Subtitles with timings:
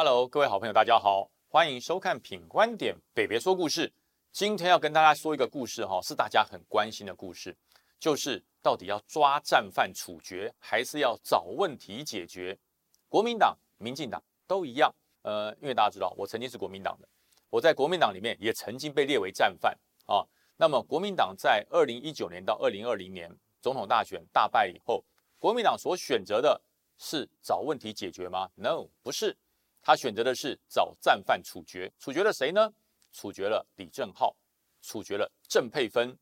[0.00, 3.92] Hello，各位好朋友，大家好，欢迎收看品观点北北说故事。
[4.30, 7.52] 今天要跟大家说一个故事哈，是大家很关心的故事，
[7.98, 12.56] 就是到底要抓战犯处决，还是要找问题解决？
[13.08, 14.94] 国民党、民进党都一样。
[15.22, 17.08] 呃，因为大家知道，我曾经是国民党的，
[17.50, 19.76] 我在国民党里面也曾经被列为战犯
[20.06, 20.24] 啊。
[20.58, 23.28] 那么，国民党在二零一九年到二零二零年
[23.60, 25.04] 总统大选大败以后，
[25.40, 26.62] 国民党所选择的
[26.98, 29.36] 是找问题解决吗？No，不是。
[29.88, 32.70] 他选择的是找战犯处决，处决了谁呢？
[33.10, 34.36] 处决了李正浩，
[34.82, 36.14] 处决了郑佩芬，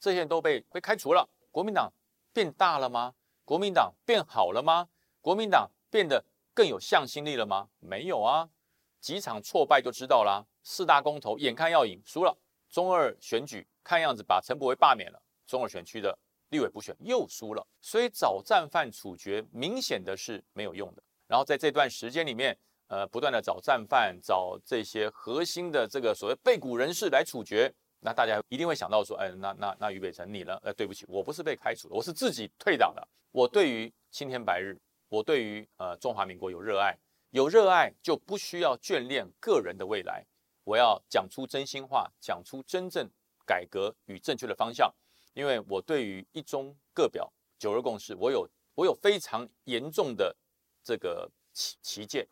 [0.00, 1.30] 这些人都被被开除了。
[1.52, 1.88] 国民党
[2.32, 3.14] 变大了吗？
[3.44, 4.88] 国民党变好了吗？
[5.20, 7.68] 国民党变得更有向心力了吗？
[7.78, 8.50] 没有啊，
[8.98, 10.44] 几场挫败就知道啦。
[10.64, 12.36] 四大公投眼看要赢，输了；
[12.68, 17.64] 中二选举看样子把陈伯维罢免了，中二选区的立委补选又输了。
[17.80, 21.02] 所以找战犯处决，明显的是没有用的。
[21.28, 22.58] 然后在这段时间里面。
[22.92, 30.58] 呃，不断的找战犯，找这些核心的这个所谓被捕人士来处决，那大家一定会想到说，哎，那那那俞北辰你呢？
[30.62, 33.08] 呃，对不起，我不是被开除的，我是自己退党的。
[33.30, 36.94] 我对于青天白日，我对于呃中华民国有热爱，
[37.30, 40.22] 有热爱就不需要眷恋个人的未来，
[40.62, 43.08] 我要讲出真心话，讲出真正
[43.46, 44.94] 改革与正确的方向，
[45.32, 50.36] 因为我对于一中各表九二共识，我有我有非常严重的
[50.84, 52.28] 这个旗旗舰。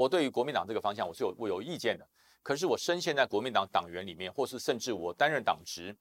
[0.00, 2.08] 我对于国民党这个方向我是有我有意见的，
[2.42, 5.94] 可是我深陷在国民党党员里面，或是甚至我担任党职，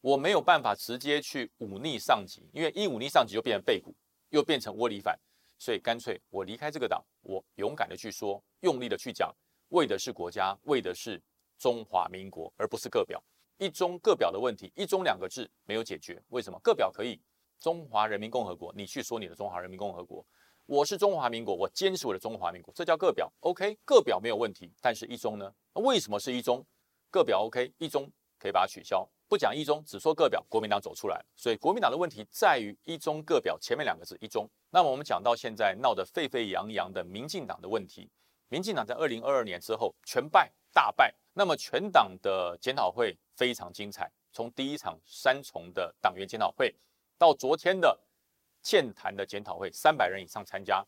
[0.00, 3.94] 我没有办法直接去忤逆上级，因为一忤逆上级就变成背骨，
[4.30, 5.16] 又变成窝里反，
[5.56, 9.32] 所以干脆我离开这个党，我勇敢的去说，用力的去讲，
[9.68, 11.22] 为的是国家，为的是
[11.56, 13.22] 中华民国，而不是个表
[13.58, 17.22] 一中各表的问题，一中两个字没有解决，为什么个表可以？
[17.60, 20.26] 中华人民共和国，你去说你的中华人民共和国。
[20.66, 24.72] 我是中华民国，我坚持我的中华民国，这叫个表，OK，个表没有问题。
[24.80, 25.52] 但是一中呢？
[25.74, 26.64] 为什么是一中？
[27.10, 31.22] 个表 OK，一中可以把它取消，不讲一中，只说个表，国民党走出来。
[31.36, 34.48] 所以国民党的问题在于一中个表前面两个字一中。
[34.70, 38.08] 那么我们讲到现在闹得沸沸扬扬的民进党的问题，
[38.48, 46.74] 民进党在二零二二年之后全败大败，那么全党的检讨会非常精彩，从第一场三重的党员检讨会
[47.18, 48.00] 到昨天的。
[48.64, 50.82] 健谈的检讨会，三百人以上参加，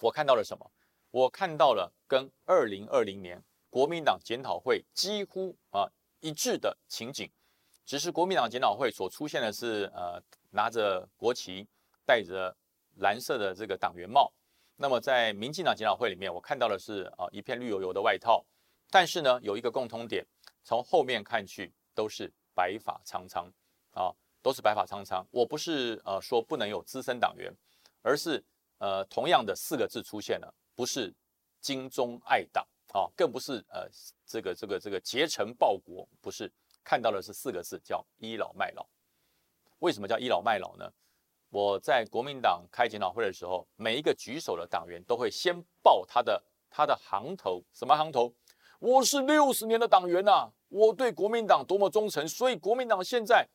[0.00, 0.70] 我看到了什么？
[1.10, 5.88] 我看到了跟二零二零年国民党检讨会几乎啊
[6.20, 7.30] 一致的情景，
[7.86, 11.66] 只是国民党检讨会所出现的是呃拿着国旗，
[12.04, 12.54] 戴着
[12.96, 14.30] 蓝色的这个党员帽，
[14.76, 18.44] 那么在民进党检讨会里面，我看到的是啊一片绿油油的外套，
[18.90, 20.26] 但是呢有一个共通点，
[20.62, 23.50] 从后面看去都是白发苍苍
[23.92, 24.12] 啊。
[24.44, 27.50] 都是白发苍苍，我不是呃说不能有资深党员，
[28.02, 28.44] 而是
[28.76, 31.10] 呃同样的四个字出现了，不是
[31.62, 32.62] 精忠爱党
[32.92, 33.88] 啊，更不是呃
[34.26, 36.52] 这个这个这个竭诚报国，不是
[36.84, 38.86] 看到的是四个字叫倚老卖老。
[39.78, 40.92] 为什么叫倚老卖老呢？
[41.48, 48.30] 我在国民党开检讨会的时候，每一个举手的党员都会先报他的他的行头，什么行头？
[48.78, 53.48] 我是六十年的党员呐，我对国民党多么忠诚，所以国民党现在。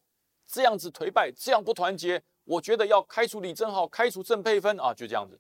[0.52, 5.40] 这样子颓败，这样不团结，我觉得要开除李正浩，开除郑佩芬啊，就这样子。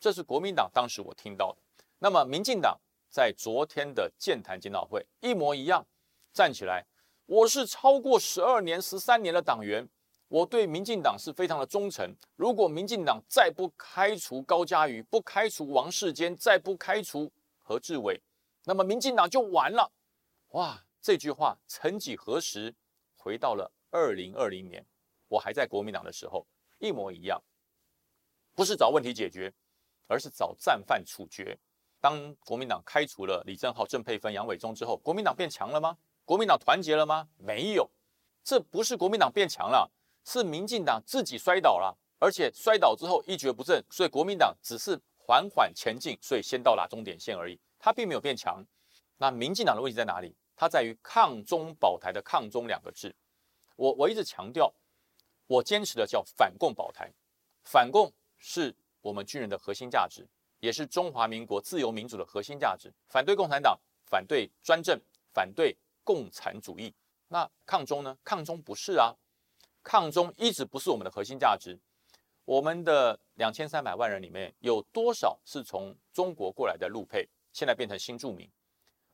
[0.00, 1.58] 这是国民党当时我听到的。
[1.98, 5.86] 那么民进党在昨天的建坛检讨会一模一样，
[6.32, 6.86] 站起来，
[7.26, 9.86] 我是超过十二年、十三年的党员，
[10.28, 12.10] 我对民进党是非常的忠诚。
[12.36, 18.18] 如果民进党再不开除高嘉瑜，不开除王世坚，再不开除何志伟，
[18.64, 19.92] 那么民进党就完了。
[20.52, 22.74] 哇，这句话曾几何时
[23.14, 23.70] 回到了。
[23.90, 24.84] 二零二零年，
[25.28, 26.46] 我还在国民党的时候，
[26.78, 27.42] 一模一样，
[28.54, 29.52] 不是找问题解决，
[30.06, 31.58] 而是找战犯处决。
[32.00, 35.96] 当国民党开除了李正浩、郑佩芬、杨伟忠之后，国民党变强了吗？
[36.24, 37.28] 国民党团结了吗？
[37.38, 37.90] 没有，
[38.44, 39.90] 这不是国民党变强了，
[40.24, 48.62] 是民进党自己摔倒了，而且摔倒之后一蹶不振，所以国民党只是缓缓前进，所以先到达终点线而已，它并没有变强。
[49.16, 50.36] 那民进党的问题在哪里？
[50.54, 53.14] 它在于抗中保台的“抗中”两个字。
[53.78, 54.74] 我我一直强调，
[55.46, 57.08] 我坚持的叫反共保台，
[57.62, 60.26] 反共是我们军人的核心价值，
[60.58, 62.92] 也是中华民国自由民主的核心价值。
[63.08, 65.00] 反对共产党，反对专政，
[65.32, 66.92] 反对共产主义。
[67.28, 68.18] 那抗中呢？
[68.24, 69.14] 抗中不是啊，
[69.84, 71.78] 抗中一直不是我们的核心价值。
[72.44, 78.50] 我们的两千三百万人里面有多少是从中国过来的陆配，现在变成新住民？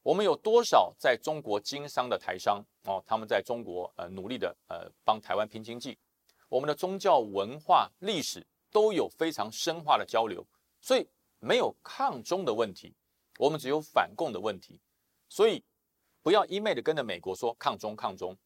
[0.04, 3.02] 我们有多少在中国经商的台商哦？
[3.06, 5.98] 他们在中国呃努力的呃帮台湾拼经济，
[6.50, 10.46] 我们的宗教文化历史都有非常深化的交流，
[10.78, 11.08] 所以
[11.40, 12.94] 没有抗中的问题。
[13.38, 14.78] 我们只有反共的问题。
[15.30, 15.64] 所以
[16.22, 18.36] 不要一昧的跟着美国说抗中抗中，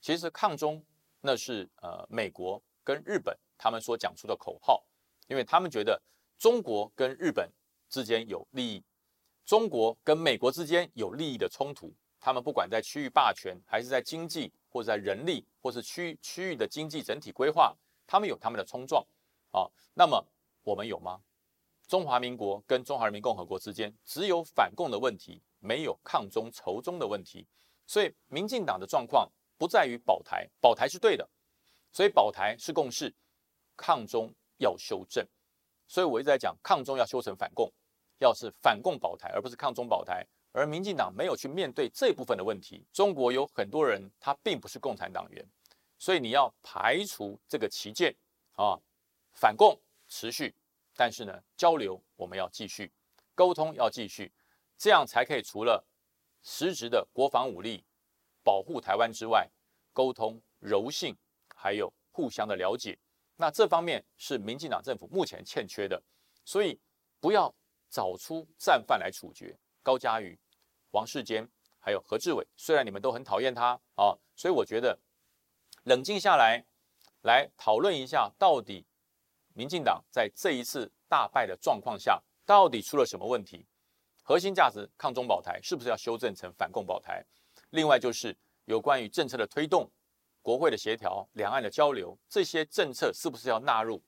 [0.00, 0.82] 其实抗中
[1.20, 4.82] 那是呃美国跟日本他们所讲出的口号，
[5.28, 6.00] 因为他们觉得
[6.38, 7.52] 中国跟日本
[7.90, 8.82] 之间有利益，
[9.44, 17.76] 中国跟美国之间有利益的冲突，他们不管在区域霸权，还是在经济，或者在人力，或是区区域的经济整体规划，
[18.06, 19.04] 他们有他们的冲撞
[19.50, 19.68] 啊。
[19.92, 20.26] 那么
[20.62, 21.20] 我们有吗？
[21.86, 27.46] 中华民国跟中华人民共和国之间只有反共的问题，没有抗中仇中的问题。
[27.86, 31.28] 所以民进党的状况不在于保台，保台是对的，
[31.92, 33.14] 所以保台是共识，
[33.76, 35.22] 抗中要修正。
[35.86, 37.70] 所以我一直在讲，抗中要修成反共，
[38.18, 40.26] 要是反共保台，而不是抗中保台。
[40.52, 42.86] 而民进党没有去面对这部分的问题。
[42.92, 45.44] 中国有很多人他并不是共产党员，
[45.98, 48.14] 所以你要排除这个旗舰
[48.52, 48.78] 啊，
[49.32, 49.76] 反共
[50.06, 50.54] 持续。
[50.96, 52.92] 但是呢，交流我们要继续，
[53.34, 54.32] 沟通要继续，
[54.78, 55.84] 这样才可以除了
[56.44, 57.84] 实质的国防武力
[58.44, 59.50] 保护台湾之外，
[59.92, 61.16] 沟通柔性，
[61.56, 62.96] 还有互相的了解。
[63.34, 66.00] 那这方面是民进党政府目前欠缺的，
[66.44, 66.78] 所以
[67.18, 67.52] 不要
[67.94, 70.36] 找出战犯来处决高嘉瑜、
[70.90, 71.48] 王世坚，
[71.78, 72.44] 还有何志伟。
[72.56, 74.98] 虽然你们都很讨厌他啊，所以我觉得
[75.84, 76.64] 冷静下来，
[77.22, 78.84] 来讨论一下到底。
[79.52, 83.64] 民进党在这一次大败的状况下，到底出了什么问题？
[84.24, 87.24] 核心价值抗中保台是不是要修正成反共保台？
[87.70, 89.88] 另外就是有关于政策的推动、
[90.42, 94.02] 国会的协调、两岸的交流，这些政策是不是要纳入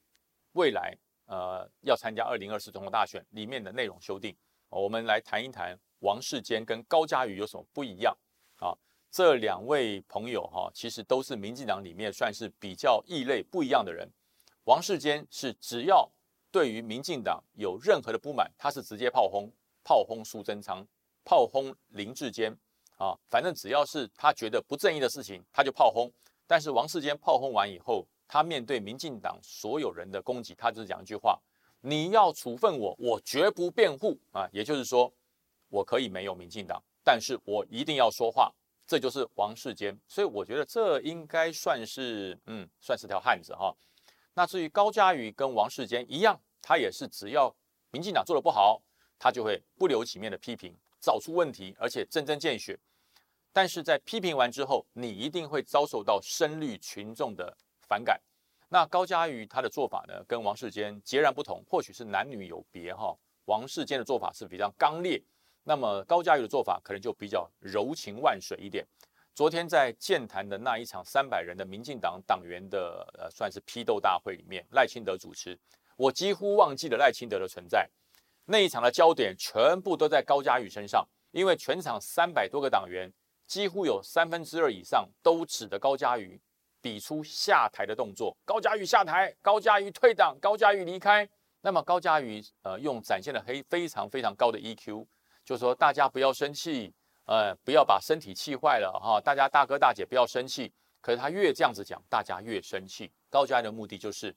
[0.54, 4.34] 未来呃要参加二零二四总统大选里面的内容修订？
[4.69, 8.17] 我们来谈一谈王世坚跟高嘉瑜有什么不一样
[8.58, 8.75] 啊？
[9.11, 14.06] 这两位朋友哈，其实都是民进党里面算是比较异类不一样的人。
[14.64, 16.11] 王世坚是只要
[16.50, 19.50] 对于民进党有任何的不满，他是直接炮轰，
[19.84, 20.87] 炮轰苏贞昌，
[21.25, 22.55] 炮轰林志坚
[22.99, 26.12] 啊，反正只要是他觉得不正义的事情，他就炮轰。
[26.46, 31.40] 但是王世坚炮轰完以后，他面对民进党所有人的攻击，他就是讲一句话：
[31.81, 34.49] 你要处分我，我绝不辩护啊。
[34.52, 35.12] 也就是说，
[35.69, 38.52] 我可以没有民进党，但是我一定要说话。
[38.88, 43.75] 这就是王世坚，所以我觉得这应该算是嗯，算是条汉子哈。
[44.32, 47.52] 那至于高嘉瑜跟王世坚一样，他也是只要
[47.90, 48.81] 民进党做的不好，
[49.19, 52.79] 他就会不留情面的批评，找出问题，而且针针见血。
[53.52, 57.56] 但是在批评完之后，你一定会遭受到深绿群众的
[57.88, 58.20] 反感。
[58.68, 63.16] 那高嘉瑜他的做法呢，跟王世坚截然不同，或许是男女有别哈。
[63.44, 65.22] 王世坚的做法是比较刚烈，
[65.62, 68.84] 那么高嘉瑜的做法可能就比较柔情万水一点。
[69.34, 75.56] 昨天在建坛的那一场三百人的民进党党员的呃，算是批斗大会里面，赖清德主持，
[75.96, 77.88] 我几乎忘记了赖清德的存在。
[78.46, 83.12] 那一场的焦点全部都在高嘉瑜身上，因为全场三百多个党员，
[83.46, 86.40] 几乎有三分之二以上都指着高嘉瑜，
[86.86, 88.36] 比出下台的动作。
[88.44, 91.28] 高嘉瑜下台，高嘉瑜退党，高嘉瑜离开。
[91.60, 95.04] 那么高嘉瑜呃，用展现了黑非常非常高的 EQ，
[95.44, 96.94] 就说大家不要生气。
[97.24, 99.20] 呃，不要把身体气坏了哈！
[99.20, 100.72] 大家大哥大姐不要生气。
[101.00, 103.10] 可是他越这样子讲，大家越生气。
[103.28, 104.32] 高嘉瑜的目的就是，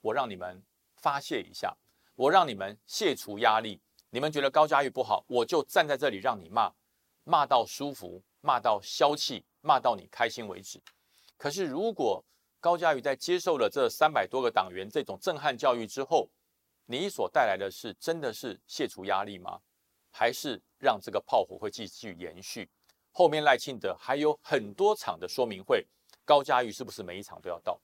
[0.00, 0.60] 我让你们
[0.96, 1.72] 发泄一下，
[2.16, 3.80] 我让你们卸除压力。
[4.10, 6.68] 你们觉得高嘉瑜不好，我就站在这里让你骂，
[7.22, 10.82] 骂到舒服，骂到消气，骂到你开心为止。
[11.42, 12.24] 可是如果
[12.60, 16.30] 高嘉瑜在接受了这三百多个党员这种震撼教育之后，
[16.86, 19.58] 你所带来的是真的是卸除压力吗？
[20.12, 20.62] 还是？
[20.78, 22.70] 让这个炮火会继续延续，
[23.10, 25.84] 后面赖清德还有很多场的说明会，
[26.24, 27.76] 高嘉瑜是不是每一场都要到？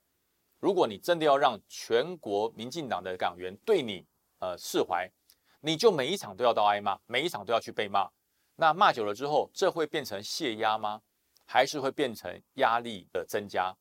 [0.61, 4.07] 如果你真的要让全国民进党的党员对你
[4.39, 5.11] 呃释怀，
[5.63, 8.09] 你就每一场都要到挨骂，每一场都要去被骂。
[8.55, 11.03] 那骂久了之后，这会变成泄压吗？
[11.51, 13.75] 还是会变成压力的增加？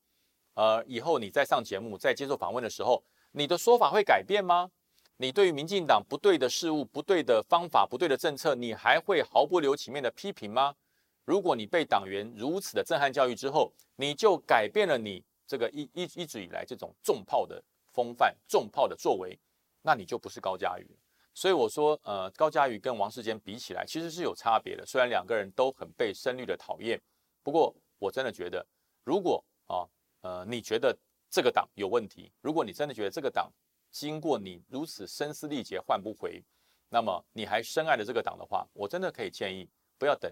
[0.54, 4.72] 呃，以后你在上节目、在接受访问的时候，你的说法会改变吗？
[5.18, 10.74] 你对于民进党不对的事物、不对的方法、不对的政策，你还会毫不留情面的批评吗？
[11.26, 19.38] 如果你被党员如此的震撼教育之后，你就改变了你这个一一一直以来这种重炮的风范、重炮的作为，
[19.82, 20.88] 那你就不是高嘉瑜。
[21.34, 24.86] 所以我说，呃，高嘉瑜跟王世坚比起来，其实是有差别的。
[24.86, 27.00] 虽然两个人都很被深绿的讨厌，
[27.48, 28.68] 不过我真的觉得，
[29.06, 29.88] 如果啊，
[30.20, 30.94] 呃，你觉得
[31.30, 33.50] 这个党有问题，如果你真的觉得这个党，
[33.89, 36.44] 经过你如此声嘶力竭换不回，
[36.89, 39.66] 那么你还深爱的这个党的话，我真的可以建议
[39.98, 40.30] 不要等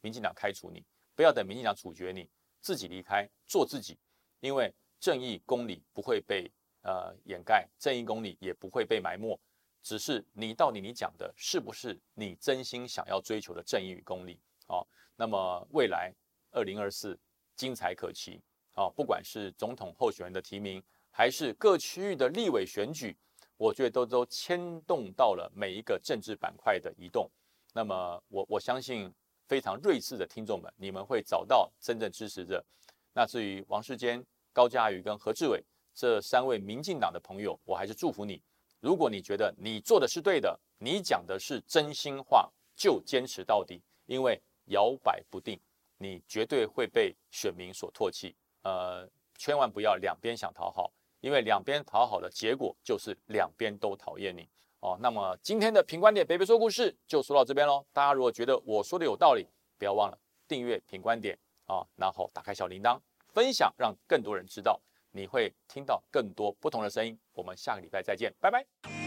[0.00, 0.84] 民进党开除你，
[1.16, 2.30] 不要等民进党处决你，
[2.60, 3.98] 自己离开做自己，
[4.38, 6.48] 因为正义公理不会被
[6.82, 9.36] 呃掩盖，正义公理也不会被埋没，
[9.82, 14.40] 只是你到底你讲的是不是你真心想要追求的正义与公理？
[14.68, 16.14] 哦，那么未来
[16.54, 17.18] 二零二四
[17.54, 18.40] 精彩可期。
[18.76, 23.16] 哦，不管是总统候选人的提名，还是各区域的立委选举，
[23.56, 27.30] 我觉得都都牵动到了每一个政治板块的移动。
[27.72, 29.12] 那么我我相信
[29.46, 32.64] 非常睿智的听众们，你们会找到真正支持者。
[33.12, 35.62] 那至于王世坚、高嘉瑜跟何志伟
[35.94, 38.42] 这三位民进党的朋友，我还是祝福你。
[38.80, 45.60] 如果你觉得你做的是对的，你讲的是真心话，就坚持到底，因为摇摆不定，
[46.04, 48.36] 你绝对会被选民所唾弃。
[48.62, 49.08] 呃，
[49.38, 54.46] 千万不要两边想讨好，因为两边讨好的结果就是两边都讨厌你
[54.80, 54.98] 哦。
[55.00, 57.84] 那么今天的评观点，北北说故事就说到这边喽。
[57.92, 59.46] 大家如果觉得我说的有道理，
[59.78, 63.00] 不要忘了订阅评观点啊，然后打开小铃铛，
[63.32, 64.80] 分享让更多人知道，
[65.10, 67.18] 你会听到更多不同的声音。
[67.32, 69.03] 我们下个礼拜再见，拜拜。